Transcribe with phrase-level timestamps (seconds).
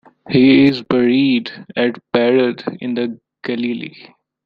[0.27, 4.07] He is buried at Parod in the Galilee.